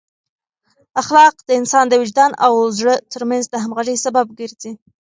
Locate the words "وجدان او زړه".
2.01-2.95